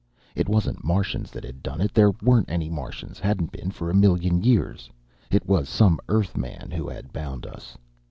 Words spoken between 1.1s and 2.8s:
that had done it. There weren't any